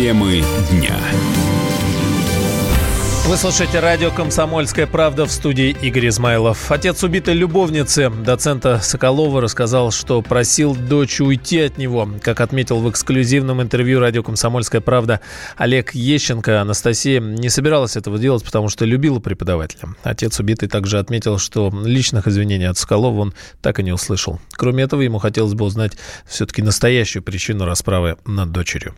Темы 0.00 0.42
дня. 0.70 0.96
Вы 3.26 3.36
слушаете 3.36 3.80
радио 3.80 4.10
«Комсомольская 4.10 4.86
правда» 4.86 5.26
в 5.26 5.30
студии 5.30 5.76
Игорь 5.82 6.08
Измайлов. 6.08 6.72
Отец 6.72 7.04
убитой 7.04 7.34
любовницы, 7.34 8.08
доцента 8.08 8.80
Соколова, 8.80 9.42
рассказал, 9.42 9.90
что 9.90 10.22
просил 10.22 10.74
дочь 10.74 11.20
уйти 11.20 11.60
от 11.60 11.76
него. 11.76 12.08
Как 12.22 12.40
отметил 12.40 12.80
в 12.80 12.88
эксклюзивном 12.88 13.60
интервью 13.60 14.00
радио 14.00 14.22
«Комсомольская 14.22 14.80
правда» 14.80 15.20
Олег 15.58 15.94
Ещенко, 15.94 16.62
Анастасия 16.62 17.20
не 17.20 17.50
собиралась 17.50 17.94
этого 17.94 18.18
делать, 18.18 18.42
потому 18.42 18.70
что 18.70 18.86
любила 18.86 19.20
преподавателя. 19.20 19.90
Отец 20.02 20.40
убитый 20.40 20.70
также 20.70 20.98
отметил, 20.98 21.36
что 21.36 21.70
личных 21.84 22.26
извинений 22.26 22.70
от 22.70 22.78
Соколова 22.78 23.20
он 23.20 23.34
так 23.60 23.78
и 23.78 23.82
не 23.82 23.92
услышал. 23.92 24.40
Кроме 24.52 24.84
этого, 24.84 25.02
ему 25.02 25.18
хотелось 25.18 25.52
бы 25.52 25.66
узнать 25.66 25.92
все-таки 26.24 26.62
настоящую 26.62 27.22
причину 27.22 27.66
расправы 27.66 28.16
над 28.24 28.50
дочерью. 28.50 28.94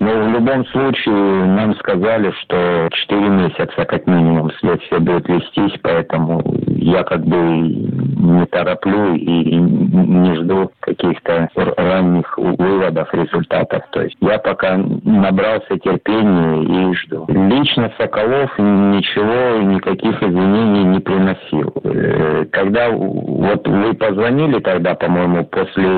Но 0.00 0.10
в 0.12 0.28
любом 0.30 0.64
случае 0.68 1.14
нам 1.44 1.74
сказали, 1.76 2.32
что 2.42 2.88
4 2.90 3.28
месяца 3.28 3.84
как 3.84 4.06
минимум 4.06 4.50
следствие 4.58 4.98
будет 4.98 5.28
вестись, 5.28 5.78
поэтому 5.82 6.42
я 6.68 7.02
как 7.04 7.22
бы 7.26 7.36
не 7.36 8.46
тороплю 8.46 9.14
и 9.14 9.56
не 9.56 10.36
жду 10.36 10.72
каких-то 10.80 11.50
ранних 11.90 12.38
выводов, 12.38 13.12
результатов. 13.12 13.82
То 13.90 14.02
есть 14.02 14.16
я 14.20 14.38
пока 14.38 14.76
набрался 14.76 15.78
терпения 15.78 16.90
и 16.90 16.94
жду. 16.94 17.26
Лично 17.28 17.92
Соколов 17.98 18.50
ничего, 18.58 19.62
никаких 19.62 20.22
извинений 20.22 20.84
не 20.84 21.00
приносил. 21.00 21.72
Э, 21.84 22.46
когда 22.52 22.90
вот 22.90 23.66
вы 23.66 23.94
позвонили 23.94 24.60
тогда, 24.60 24.94
по-моему, 24.94 25.44
после 25.46 25.88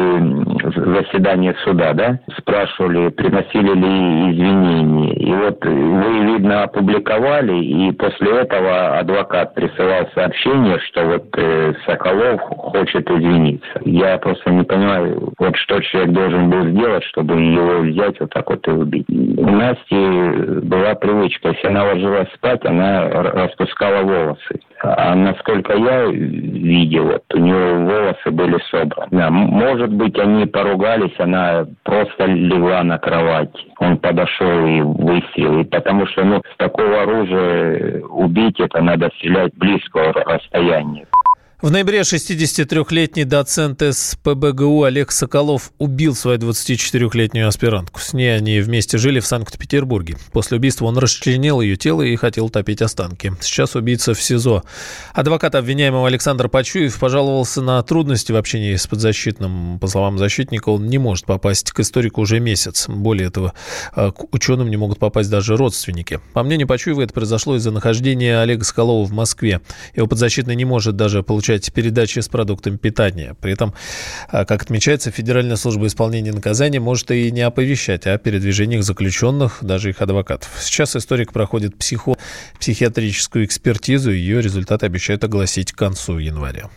заседания 0.75 1.55
суда, 1.65 1.93
да, 1.93 2.19
спрашивали, 2.39 3.11
приносили 3.11 3.75
ли 3.75 4.33
извинения. 4.33 5.15
И 5.15 5.35
вот 5.35 5.65
вы, 5.65 6.33
видно, 6.33 6.65
опубликовали, 6.65 7.57
и 7.63 7.93
после 7.93 8.41
этого 8.41 8.99
адвокат 8.99 9.55
присылал 9.55 10.09
сообщение, 10.15 10.79
что 10.81 11.05
вот 11.05 11.27
э, 11.37 11.75
Соколов 11.87 12.41
хочет 12.41 13.11
извиниться. 13.11 13.81
Я 13.85 14.19
просто 14.19 14.51
не 14.51 14.65
понимаю, 14.65 15.33
вот 15.39 15.57
что 15.57 15.82
человек 15.83 16.13
должен 16.13 16.51
был 16.51 16.65
сделать, 16.71 17.05
чтобы 17.05 17.41
его 17.41 17.81
взять 17.81 18.19
вот 18.21 18.31
так 18.31 18.49
вот 18.49 18.67
и 18.67 18.71
убить. 18.71 19.07
У 19.09 19.47
Насти 19.47 20.61
была 20.63 20.95
привычка, 20.95 21.51
если 21.51 21.69
она 21.69 21.85
ложилась 21.85 22.29
спать, 22.35 22.65
она 22.65 23.09
распускала 23.09 24.03
волосы. 24.03 24.61
А 24.83 25.15
насколько 25.15 25.75
я 25.75 26.07
видел, 26.07 27.05
вот, 27.05 27.23
у 27.35 27.39
нее 27.39 27.79
волосы 27.79 28.31
были 28.31 28.59
собраны. 28.71 29.09
Да, 29.13 29.31
может 29.31 29.93
быть, 29.93 30.19
они 30.19 30.47
поругались, 30.47 31.15
она 31.19 31.67
просто 31.85 32.27
легла 32.27 32.83
на 32.83 32.99
кровать. 32.99 33.55
Он 33.79 33.97
подошел 33.99 34.67
и 34.67 34.81
выстрелил. 34.81 35.65
Потому 35.67 36.07
что 36.07 36.25
ну, 36.25 36.43
с 36.53 36.57
такого 36.57 37.03
оружия 37.03 38.03
убить 38.09 38.59
это 38.59 38.83
надо 38.83 39.11
стрелять 39.19 39.55
близкого 39.55 40.13
расстояния. 40.13 41.07
В 41.63 41.71
ноябре 41.71 42.01
63-летний 42.01 43.23
доцент 43.23 43.85
СПБГУ 43.89 44.83
Олег 44.83 45.13
Соколов 45.13 45.71
убил 45.79 46.17
свою 46.17 46.37
24-летнюю 46.39 47.47
аспирантку. 47.47 48.01
С 48.01 48.15
ней 48.15 48.37
они 48.37 48.59
вместе 48.59 48.99
жили 48.99 49.21
в 49.21 49.27
Санкт-Петербурге. 49.29 50.17
После 50.33 50.57
убийства 50.57 50.87
он 50.87 50.99
расчленил 50.99 51.61
ее 51.61 51.77
тело 51.77 52.03
и 52.03 52.17
хотел 52.17 52.51
топить 52.51 52.83
останки. 52.83 53.33
Сейчас 53.41 53.77
убийца 53.77 54.13
в 54.13 54.21
СИЗО. 54.21 54.65
Адвокат 55.15 55.55
обвиняемого 55.55 56.09
Александр 56.09 56.49
Почуев 56.49 56.99
пожаловался 56.99 57.63
на 57.63 57.81
трудности 57.85 58.33
в 58.33 58.37
общении 58.37 58.75
с 58.75 58.89
подзащитным. 58.89 59.79
По 59.79 59.87
словам 59.87 60.19
защитника, 60.19 60.71
он 60.71 60.89
не 60.89 60.99
может 60.99 61.27
попасть 61.27 61.71
к 61.71 61.79
историку 61.79 62.23
уже 62.23 62.41
месяц. 62.41 62.89
Более 62.89 63.31
того, 63.31 63.53
э, 63.95 64.11
к 64.11 64.35
ученым 64.35 64.69
не 64.69 64.77
могут 64.77 64.99
попасть 64.99 65.31
даже 65.31 65.57
родственники. 65.57 66.19
По 66.33 66.43
мнению 66.43 66.67
Почуева, 66.67 67.03
это 67.03 67.15
произошло 67.15 67.55
из-за 67.55 67.71
нахождения 67.71 68.41
Олега 68.41 68.65
Соколова 68.65 69.07
в 69.07 69.13
Москве. 69.13 69.61
Его 69.95 70.09
подзащитный 70.09 70.57
не 70.57 70.65
может 70.65 70.97
даже 70.97 71.23
получать 71.23 71.52
получать 71.53 71.73
передачи 71.73 72.19
с 72.19 72.29
продуктами 72.29 72.77
питания. 72.77 73.35
При 73.41 73.53
этом, 73.53 73.75
а, 74.29 74.45
как 74.45 74.63
отмечается, 74.63 75.11
Федеральная 75.11 75.57
служба 75.57 75.87
исполнения 75.87 76.33
наказания 76.33 76.81
может 76.81 77.11
и 77.11 77.31
не 77.31 77.43
оповещать 77.43 78.07
о 78.07 78.17
передвижениях 78.19 78.83
заключенных, 78.83 79.59
даже 79.63 79.91
их 79.91 80.01
адвокатов. 80.01 80.51
Сейчас 80.61 80.97
историк 80.97 81.33
проходит 81.33 81.77
психо 81.77 82.15
психиатрическую 82.59 83.45
экспертизу, 83.45 84.11
ее 84.11 84.41
результаты 84.41 84.87
обещают 84.87 85.25
огласить 85.25 85.73
к 85.73 85.77
концу 85.77 86.19
января. 86.19 86.71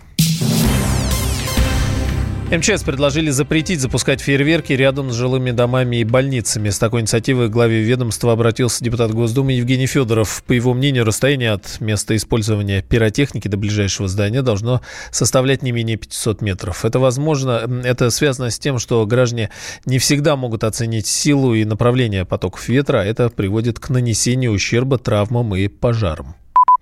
МЧС 2.52 2.84
предложили 2.84 3.32
запретить 3.32 3.82
запускать 3.82 4.22
фейерверки 4.22 4.72
рядом 4.72 5.10
с 5.10 5.16
жилыми 5.16 5.50
домами 5.50 5.98
и 5.98 6.04
больницами. 6.04 6.70
С 6.70 6.78
такой 6.78 7.02
инициативой 7.02 7.50
к 7.50 7.52
главе 7.52 7.82
ведомства 7.82 8.34
обратился 8.34 8.84
депутат 8.84 9.12
Госдумы 9.12 9.54
Евгений 9.54 9.88
Федоров. 9.88 10.44
По 10.46 10.54
его 10.54 10.76
мнению, 10.76 11.06
расстояние 11.06 11.54
от 11.54 11.82
места 11.82 12.16
использования 12.16 12.84
пиротехники 12.84 13.48
до 13.48 13.58
ближайшего 13.58 14.08
здания 14.08 14.44
должно 14.44 14.82
составлять 15.10 15.64
не 15.64 15.72
менее 15.72 15.98
500 15.98 16.42
метров. 16.42 16.86
Это 16.86 17.00
возможно, 17.00 17.68
это 17.84 18.12
связано 18.12 18.52
с 18.52 18.60
тем, 18.60 18.78
что 18.78 19.04
граждане 19.08 19.50
не 19.88 19.98
всегда 19.98 20.36
могут 20.36 20.64
оценить 20.64 21.08
силу 21.08 21.56
и 21.56 21.66
направление 21.66 22.26
потоков 22.26 22.70
ветра. 22.70 23.00
Это 23.00 23.30
приводит 23.30 23.80
к 23.80 23.90
нанесению 23.90 24.52
ущерба, 24.52 25.00
травмам 25.00 25.56
и 25.56 25.68
пожарам. 25.68 26.36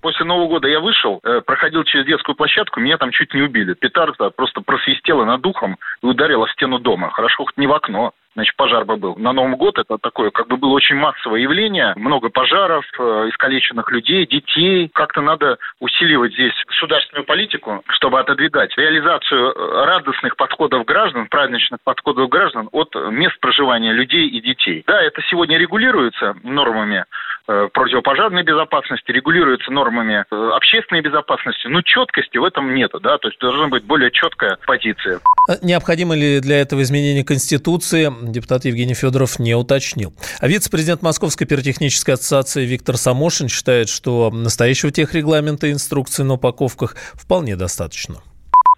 После 0.04 0.26
Нового 0.26 0.48
года 0.48 0.68
я 0.68 0.80
вышел, 0.80 1.18
э, 1.24 1.40
проходил 1.40 1.82
через 1.84 2.04
детскую 2.04 2.36
площадку, 2.36 2.78
меня 2.78 2.98
там 2.98 3.10
чуть 3.10 3.32
не 3.32 3.40
убили. 3.40 3.72
Петарда 3.72 4.28
просто 4.28 4.60
просвистела 4.60 5.24
над 5.24 5.46
ухом 5.46 5.78
и 6.02 6.06
ударила 6.06 6.44
в 6.44 6.52
стену 6.52 6.78
дома. 6.78 7.10
Хорошо, 7.10 7.46
хоть 7.46 7.56
не 7.56 7.66
в 7.66 7.72
окно 7.72 8.12
значит, 8.34 8.54
пожар 8.56 8.84
бы 8.84 8.96
был. 8.96 9.16
На 9.16 9.32
Новом 9.32 9.56
год 9.56 9.78
это 9.78 9.98
такое, 9.98 10.30
как 10.30 10.48
бы 10.48 10.56
было 10.56 10.72
очень 10.72 10.96
массовое 10.96 11.40
явление. 11.40 11.92
Много 11.96 12.28
пожаров, 12.28 12.84
э, 12.98 13.02
искалеченных 13.30 13.90
людей, 13.90 14.26
детей. 14.26 14.90
Как-то 14.92 15.20
надо 15.20 15.58
усиливать 15.80 16.32
здесь 16.34 16.52
государственную 16.66 17.24
политику, 17.24 17.82
чтобы 17.88 18.20
отодвигать 18.20 18.76
реализацию 18.76 19.52
э, 19.52 19.84
радостных 19.86 20.36
подходов 20.36 20.84
граждан, 20.84 21.28
праздничных 21.28 21.80
подходов 21.82 22.28
граждан 22.28 22.68
от 22.72 22.94
мест 23.10 23.38
проживания 23.40 23.92
людей 23.92 24.28
и 24.28 24.40
детей. 24.40 24.84
Да, 24.86 25.00
это 25.00 25.22
сегодня 25.30 25.58
регулируется 25.58 26.36
нормами 26.42 27.04
э, 27.46 27.68
противопожарной 27.72 28.42
безопасности, 28.42 29.10
регулируется 29.10 29.70
нормами 29.70 30.24
общественной 30.30 31.02
безопасности, 31.02 31.66
но 31.68 31.82
четкости 31.82 32.38
в 32.38 32.44
этом 32.44 32.74
нету, 32.74 33.00
да, 33.00 33.18
то 33.18 33.28
есть 33.28 33.38
должна 33.40 33.68
быть 33.68 33.84
более 33.84 34.10
четкая 34.10 34.58
позиция. 34.66 35.20
Необходимо 35.62 36.14
ли 36.14 36.40
для 36.40 36.60
этого 36.60 36.82
изменение 36.82 37.24
Конституции? 37.24 38.10
Депутат 38.32 38.64
Евгений 38.64 38.94
Федоров 38.94 39.38
не 39.38 39.54
уточнил. 39.54 40.14
А 40.40 40.48
вице-президент 40.48 41.02
Московской 41.02 41.46
пиротехнической 41.46 42.14
ассоциации 42.14 42.64
Виктор 42.64 42.96
Самошин 42.96 43.48
считает, 43.48 43.88
что 43.88 44.30
настоящего 44.30 44.92
техрегламента 44.92 45.66
и 45.66 45.72
инструкции 45.72 46.22
на 46.22 46.34
упаковках 46.34 46.96
вполне 47.14 47.56
достаточно. 47.56 48.16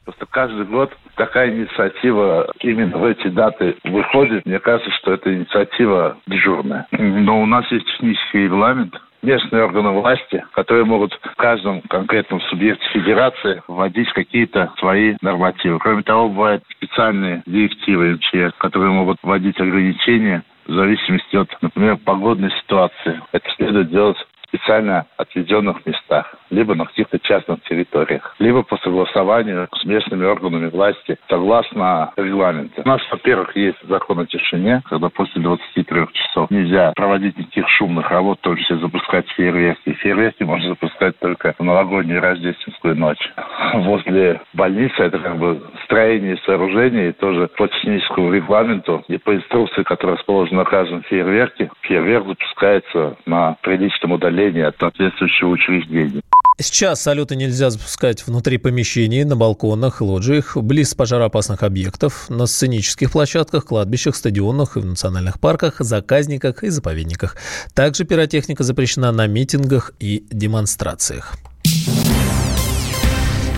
Просто 0.04 0.26
каждый 0.26 0.66
год 0.66 0.92
такая 1.16 1.50
инициатива 1.50 2.52
именно 2.60 2.96
в 2.96 3.04
эти 3.04 3.28
даты 3.28 3.74
выходит. 3.84 4.46
Мне 4.46 4.60
кажется, 4.60 4.90
что 5.00 5.12
эта 5.12 5.34
инициатива 5.34 6.16
дежурная. 6.28 6.86
Но 6.92 7.42
у 7.42 7.46
нас 7.46 7.64
есть 7.72 7.86
технический 7.86 8.44
регламент, 8.44 8.94
местные 9.26 9.64
органы 9.64 9.90
власти, 9.90 10.44
которые 10.52 10.84
могут 10.84 11.12
в 11.12 11.36
каждом 11.36 11.82
конкретном 11.82 12.40
субъекте 12.42 12.86
федерации 12.90 13.60
вводить 13.66 14.10
какие-то 14.12 14.72
свои 14.78 15.16
нормативы. 15.20 15.78
Кроме 15.80 16.02
того, 16.02 16.28
бывают 16.28 16.62
специальные 16.76 17.42
директивы 17.44 18.14
МЧС, 18.14 18.54
которые 18.58 18.92
могут 18.92 19.18
вводить 19.22 19.60
ограничения 19.60 20.44
в 20.66 20.72
зависимости 20.72 21.36
от, 21.36 21.48
например, 21.60 21.96
погодной 21.96 22.50
ситуации. 22.62 23.20
Это 23.32 23.50
следует 23.56 23.90
делать 23.90 24.16
специально 24.56 25.06
отведенных 25.16 25.84
местах, 25.86 26.34
либо 26.50 26.74
на 26.74 26.86
каких-то 26.86 27.18
частных 27.18 27.62
территориях, 27.64 28.34
либо 28.38 28.62
по 28.62 28.76
согласованию 28.78 29.68
с 29.72 29.84
местными 29.84 30.24
органами 30.24 30.68
власти 30.68 31.18
согласно 31.28 32.12
регламенту. 32.16 32.82
У 32.84 32.88
нас, 32.88 33.00
во-первых, 33.10 33.54
есть 33.56 33.78
закон 33.82 34.20
о 34.20 34.26
тишине, 34.26 34.82
когда 34.88 35.08
после 35.08 35.42
23 35.42 36.06
часов 36.12 36.50
нельзя 36.50 36.92
проводить 36.94 37.38
никаких 37.38 37.68
шумных 37.68 38.10
работ, 38.10 38.40
том 38.40 38.56
числе 38.56 38.76
запускать 38.76 39.28
фейерверки. 39.30 39.92
Фейерверки 39.92 40.42
можно 40.42 40.70
запускать 40.70 41.18
только 41.18 41.54
в 41.58 41.64
новогоднюю 41.64 42.20
рождественскую 42.20 42.96
ночь. 42.96 43.32
Возле 43.74 44.40
больницы 44.54 44.94
это 45.02 45.18
как 45.18 45.36
бы 45.38 45.60
строение 45.84 46.34
и 46.34 46.40
сооружение, 46.44 47.10
и 47.10 47.12
тоже 47.12 47.48
по 47.56 47.68
техническому 47.68 48.32
регламенту 48.32 49.04
и 49.08 49.18
по 49.18 49.34
инструкции, 49.34 49.82
которая 49.82 50.16
расположена 50.16 50.58
на 50.58 50.64
каждом 50.64 51.02
фейерверке, 51.02 51.70
фейерверк 51.82 52.26
запускается 52.26 53.16
на 53.26 53.56
приличном 53.62 54.12
удалении 54.12 54.45
направления 54.46 54.66
от 54.66 54.76
соответствующего 54.78 55.48
учреждения. 55.48 56.22
Сейчас 56.58 57.02
салюты 57.02 57.36
нельзя 57.36 57.68
запускать 57.68 58.26
внутри 58.26 58.56
помещений, 58.56 59.24
на 59.24 59.36
балконах, 59.36 60.00
лоджиях, 60.00 60.56
близ 60.56 60.94
пожароопасных 60.94 61.62
объектов, 61.62 62.30
на 62.30 62.46
сценических 62.46 63.12
площадках, 63.12 63.66
кладбищах, 63.66 64.16
стадионах 64.16 64.76
и 64.76 64.80
в 64.80 64.86
национальных 64.86 65.38
парках, 65.38 65.76
заказниках 65.80 66.62
и 66.64 66.70
заповедниках. 66.70 67.36
Также 67.74 68.04
пиротехника 68.04 68.64
запрещена 68.64 69.12
на 69.12 69.26
митингах 69.26 69.92
и 70.00 70.24
демонстрациях. 70.30 71.36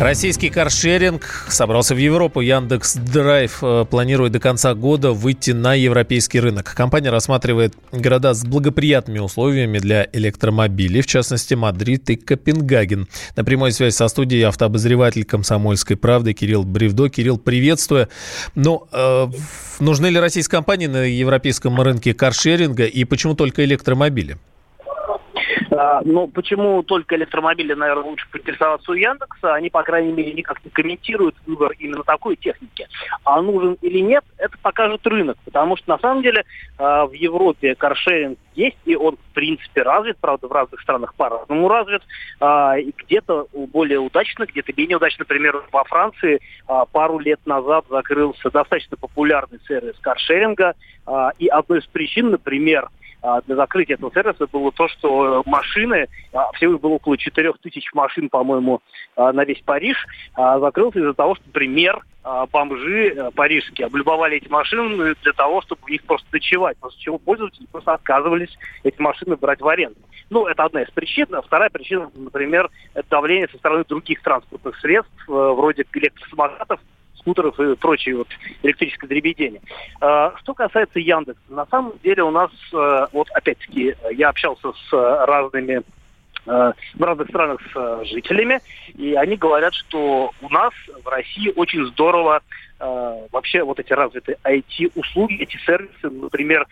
Российский 0.00 0.48
каршеринг 0.48 1.46
собрался 1.48 1.92
в 1.92 1.98
Европу. 1.98 2.40
Яндекс 2.40 2.94
Драйв 2.94 3.58
э, 3.62 3.84
планирует 3.84 4.30
до 4.30 4.38
конца 4.38 4.74
года 4.74 5.10
выйти 5.10 5.50
на 5.50 5.74
европейский 5.74 6.38
рынок. 6.38 6.72
Компания 6.72 7.10
рассматривает 7.10 7.74
города 7.90 8.32
с 8.32 8.44
благоприятными 8.44 9.18
условиями 9.18 9.80
для 9.80 10.06
электромобилей, 10.12 11.00
в 11.00 11.06
частности 11.06 11.54
Мадрид 11.54 12.08
и 12.10 12.16
Копенгаген. 12.16 13.08
На 13.34 13.42
прямой 13.42 13.72
связи 13.72 13.92
со 13.92 14.06
студией 14.06 14.42
автообозреватель 14.42 15.24
«Комсомольской 15.24 15.96
правды» 15.96 16.32
Кирилл 16.32 16.62
Бревдо. 16.62 17.08
Кирилл, 17.08 17.36
приветствую. 17.36 18.08
Ну, 18.54 18.86
э, 18.92 19.26
нужны 19.80 20.06
ли 20.06 20.20
российские 20.20 20.58
компании 20.58 20.86
на 20.86 21.06
европейском 21.06 21.80
рынке 21.80 22.14
каршеринга 22.14 22.84
и 22.84 23.02
почему 23.02 23.34
только 23.34 23.64
электромобили? 23.64 24.38
А, 25.78 26.00
но 26.04 26.26
почему 26.26 26.82
только 26.82 27.14
электромобили, 27.14 27.72
наверное, 27.72 28.02
лучше 28.02 28.28
поинтересоваться 28.32 28.90
у 28.90 28.94
Яндекса. 28.94 29.54
Они, 29.54 29.70
по 29.70 29.84
крайней 29.84 30.10
мере, 30.10 30.32
никак 30.32 30.64
не 30.64 30.70
комментируют 30.72 31.36
выбор 31.46 31.70
именно 31.78 32.02
такой 32.02 32.34
техники. 32.34 32.88
А 33.22 33.40
нужен 33.40 33.78
или 33.80 34.00
нет, 34.00 34.24
это 34.38 34.58
покажет 34.60 35.06
рынок. 35.06 35.36
Потому 35.44 35.76
что, 35.76 35.90
на 35.90 35.98
самом 35.98 36.22
деле, 36.22 36.44
а, 36.78 37.06
в 37.06 37.12
Европе 37.12 37.76
каршеринг 37.76 38.38
есть, 38.56 38.76
и 38.86 38.96
он, 38.96 39.18
в 39.18 39.34
принципе, 39.34 39.82
развит. 39.82 40.16
Правда, 40.18 40.48
в 40.48 40.52
разных 40.52 40.80
странах 40.80 41.14
по-разному 41.14 41.68
развит. 41.68 42.02
А, 42.40 42.76
и 42.76 42.92
где-то 42.96 43.46
более 43.52 44.00
удачно, 44.00 44.46
где-то 44.46 44.72
менее 44.76 44.96
удачно. 44.96 45.26
Например, 45.28 45.62
во 45.70 45.84
Франции 45.84 46.40
пару 46.92 47.20
лет 47.20 47.38
назад 47.46 47.84
закрылся 47.88 48.50
достаточно 48.50 48.96
популярный 48.96 49.60
сервис 49.68 49.94
каршеринга. 50.00 50.74
И 51.38 51.46
одной 51.48 51.78
из 51.78 51.86
причин, 51.86 52.30
например, 52.30 52.84
а, 52.84 52.90
для 53.46 53.56
закрытия 53.56 53.96
этого 53.96 54.12
сервиса 54.12 54.46
было 54.46 54.70
то, 54.72 54.88
что 54.88 55.42
машины, 55.44 56.06
а, 56.32 56.52
всего 56.52 56.74
их 56.74 56.80
было 56.80 56.92
около 56.92 57.18
4 57.18 57.52
тысяч 57.62 57.92
машин, 57.92 58.28
по-моему, 58.28 58.80
а, 59.16 59.32
на 59.32 59.44
весь 59.44 59.60
Париж, 59.62 59.96
закрылся 60.36 61.00
из-за 61.00 61.14
того, 61.14 61.34
что, 61.34 61.44
например, 61.46 62.00
бомжи 62.52 63.30
парижские 63.34 63.86
облюбовали 63.86 64.36
эти 64.36 64.48
машины 64.48 65.14
для 65.22 65.32
того, 65.32 65.62
чтобы 65.62 65.82
в 65.84 65.90
них 65.90 66.02
просто 66.04 66.26
ночевать, 66.30 66.76
после 66.78 67.00
чего 67.00 67.18
пользователи 67.18 67.66
просто 67.72 67.94
отказывались 67.94 68.56
эти 68.82 69.00
машины 69.00 69.36
брать 69.36 69.60
в 69.60 69.68
аренду. 69.68 69.98
Ну, 70.30 70.46
это 70.46 70.64
одна 70.64 70.82
из 70.82 70.90
причин. 70.90 71.26
Вторая 71.44 71.70
причина, 71.70 72.10
например, 72.14 72.70
это 72.94 73.08
давление 73.08 73.48
со 73.48 73.56
стороны 73.58 73.84
других 73.84 74.22
транспортных 74.22 74.78
средств, 74.78 75.12
э, 75.28 75.32
вроде 75.32 75.86
электросамокатов, 75.94 76.80
скутеров 77.28 77.58
и 77.60 77.76
прочей 77.76 78.14
вот 78.14 78.28
электрической 78.62 79.08
дребедения. 79.08 79.60
А, 80.00 80.34
что 80.38 80.54
касается 80.54 80.98
Яндекса, 80.98 81.40
на 81.48 81.66
самом 81.66 81.92
деле 82.02 82.22
у 82.22 82.30
нас, 82.30 82.50
э, 82.72 83.06
вот 83.12 83.28
опять-таки, 83.30 83.94
я 84.12 84.30
общался 84.30 84.72
с 84.72 84.92
разными 84.92 85.82
э, 86.46 86.72
в 86.94 87.02
разных 87.02 87.28
странах 87.28 87.60
с 87.60 87.76
э, 87.76 88.04
жителями, 88.06 88.60
и 88.94 89.14
они 89.14 89.36
говорят, 89.36 89.74
что 89.74 90.30
у 90.40 90.48
нас 90.48 90.72
в 91.04 91.08
России 91.08 91.52
очень 91.54 91.84
здорово 91.86 92.42
вообще 93.32 93.64
вот 93.64 93.80
эти 93.80 93.92
развитые 93.92 94.36
IT-услуги, 94.44 95.42
эти 95.42 95.56
сервисы, 95.66 96.08
например, 96.08 96.64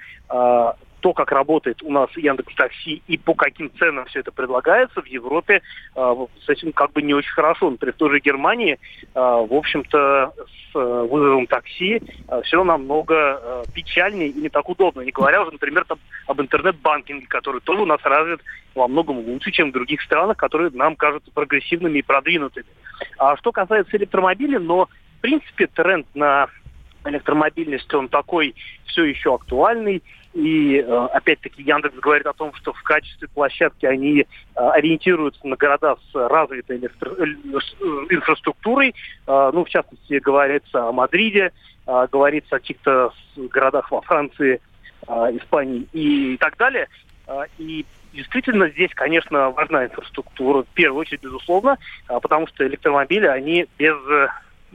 то, 1.01 1.13
как 1.13 1.33
работает 1.33 1.83
у 1.83 1.93
нас 1.93 2.11
Яндекс 2.17 2.55
Такси 2.55 3.03
и 3.07 3.17
по 3.17 3.35
каким 3.35 3.71
ценам 3.79 4.07
все 4.07 4.21
это 4.21 4.33
предлагается 4.33 5.03
в 5.03 5.07
Европе, 5.07 5.63
э, 5.95 6.27
с 6.45 6.49
этим 6.49 6.73
как 6.73 6.93
бы 6.93 7.03
не 7.03 7.15
очень 7.15 7.33
хорошо. 7.33 7.71
Например, 7.71 7.95
в 7.95 7.99
той 7.99 8.11
же 8.11 8.21
Германии, 8.21 8.75
э, 8.75 8.79
в 9.15 9.53
общем-то, 9.53 10.33
с 10.37 10.77
э, 10.77 11.07
вызовом 11.11 11.47
такси 11.47 12.03
все 12.45 12.65
намного 12.65 13.65
печальнее 13.75 14.29
и 14.29 14.41
не 14.41 14.49
так 14.49 14.69
удобно. 14.69 15.03
Не 15.03 15.13
говоря 15.13 15.43
уже, 15.43 15.53
например, 15.53 15.85
там, 15.85 15.99
об 16.27 16.41
интернет-банкинге, 16.41 17.27
который 17.27 17.61
тоже 17.61 17.83
у 17.83 17.87
нас 17.87 18.01
развит 18.03 18.41
во 18.75 18.89
многом 18.89 19.19
лучше, 19.19 19.51
чем 19.51 19.71
в 19.71 19.73
других 19.73 20.03
странах, 20.03 20.37
которые 20.37 20.71
нам 20.73 20.97
кажутся 20.97 21.31
прогрессивными 21.33 21.99
и 21.99 22.03
продвинутыми. 22.03 22.67
А 23.19 23.37
что 23.37 23.53
касается 23.53 23.97
электромобилей, 23.97 24.59
но 24.59 24.89
в 25.19 25.21
принципе 25.21 25.67
тренд 25.67 26.07
на 26.15 26.49
электромобильность, 27.09 27.93
он 27.95 28.09
такой 28.09 28.55
все 28.87 29.05
еще 29.05 29.35
актуальный. 29.35 30.03
И 30.37 30.85
э, 30.87 31.07
опять-таки 31.15 31.63
Яндекс 31.63 31.97
говорит 31.97 32.27
о 32.27 32.35
том, 32.35 32.53
что 32.57 32.75
в 32.75 32.83
качестве 32.83 33.27
площадки 33.27 33.87
они 33.87 34.21
э, 34.21 34.25
ориентируются 34.55 35.47
на 35.47 35.57
города 35.57 35.97
с 36.13 36.15
развитой 36.15 36.77
э, 36.77 36.87
инфраструктурой. 38.11 38.95
Ну, 39.27 39.65
в 39.65 39.69
частности, 39.69 40.19
говорится 40.19 40.89
о 40.89 40.93
Мадриде, 40.93 41.53
говорится 41.87 42.57
о 42.57 42.59
каких-то 42.59 43.13
городах 43.37 43.91
во 43.91 44.03
Франции, 44.03 44.61
Испании 45.05 45.87
и 45.93 46.37
так 46.37 46.57
далее. 46.57 46.89
И 47.59 47.87
действительно 48.13 48.69
здесь, 48.69 48.91
конечно, 48.95 49.51
важна 49.51 49.87
инфраструктура, 49.87 50.65
в 50.65 50.75
первую 50.75 51.01
очередь, 51.01 51.23
безусловно, 51.23 51.79
потому 52.07 52.47
что 52.49 52.67
электромобили, 52.67 53.27
они 53.27 53.67
без 53.79 53.97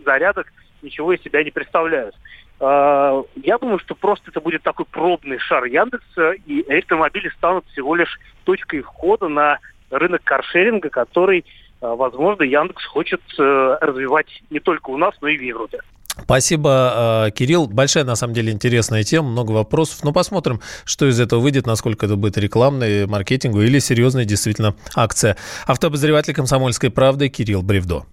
зарядок 0.04 0.52
ничего 0.82 1.14
из 1.14 1.22
себя 1.22 1.44
не 1.44 1.52
представляют. 1.52 2.16
А, 2.60 3.24
я 3.36 3.58
думаю, 3.58 3.80
что 3.80 3.96
просто 3.96 4.30
это 4.30 4.40
будет 4.40 4.62
такой 4.62 4.86
пробный 4.86 5.40
шар 5.40 5.66
Яндекса, 5.66 6.34
и 6.46 6.64
электромобили 6.72 7.30
станут 7.30 7.66
всего 7.72 7.96
лишь 7.96 8.20
точкой 8.44 8.82
входа 8.82 9.28
на 9.28 9.60
рынок 9.90 10.24
каршеринга, 10.24 10.90
который, 10.90 11.46
а, 11.82 11.96
возможно, 11.96 12.44
Яндекс 12.44 12.86
хочет 12.86 13.22
э, 13.38 13.78
развивать 13.82 14.28
не 14.50 14.60
только 14.60 14.92
у 14.92 14.98
нас, 14.98 15.16
но 15.22 15.28
и 15.28 15.38
в 15.38 15.42
Европе. 15.42 15.82
Спасибо, 16.24 16.70
а, 16.72 17.32
Кирилл. 17.32 17.68
Большая, 17.68 18.04
на 18.04 18.16
самом 18.16 18.34
деле, 18.34 18.52
интересная 18.52 19.04
тема, 19.04 19.30
много 19.30 19.52
вопросов. 19.52 20.04
Но 20.04 20.12
посмотрим, 20.12 20.62
что 20.86 21.08
из 21.08 21.20
этого 21.20 21.40
выйдет, 21.40 21.66
насколько 21.66 22.06
это 22.06 22.16
будет 22.16 22.38
рекламной, 22.38 23.08
маркетингу 23.08 23.62
или 23.62 23.80
серьезная 23.80 24.26
действительно 24.26 24.76
акция. 24.96 25.38
Автообозреватель 25.66 26.34
«Комсомольской 26.34 26.92
правды» 26.92 27.30
Кирилл 27.30 27.62
Бревдо. 27.64 28.06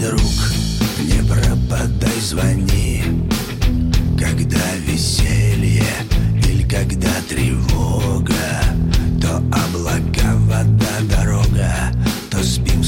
Друг 0.00 0.48
подай, 1.68 2.20
звони. 2.20 3.02
Когда 4.18 4.74
веселье 4.86 5.84
или 6.48 6.62
когда 6.62 7.10
тревога 7.28 8.60
То 9.20 9.36
облака, 9.38 10.34
вода, 10.46 11.00
дорога 11.02 11.92
То 12.30 12.42
спим 12.42 12.82
в 12.82 12.86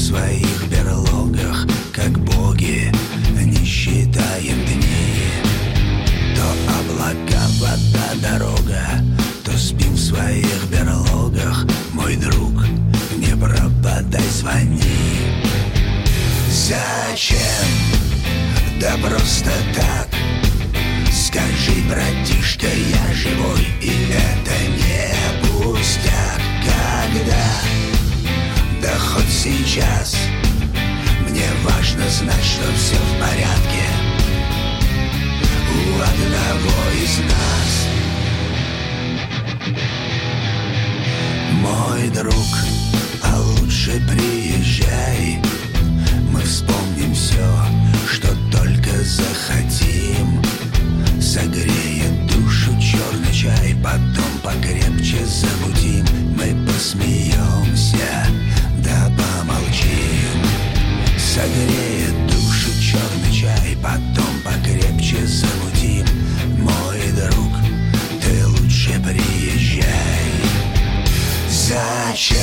Зачем? 72.11 72.37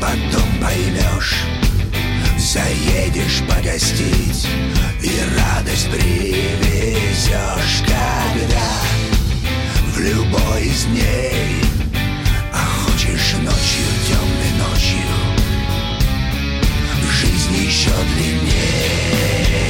Потом 0.00 0.48
поймешь. 0.62 1.34
Заедешь 2.38 3.42
погостить 3.48 4.46
И 5.02 5.10
радость 5.36 5.90
привезешь. 5.90 7.82
Когда 7.84 8.70
в 9.94 9.98
любой 9.98 10.62
из 10.62 10.84
дней 10.84 11.56
А 12.52 12.86
ночью, 13.38 13.86
темной 14.06 14.52
ночью 14.58 15.10
Жизнь 17.20 17.66
еще 17.66 17.90
длинней 18.14 19.69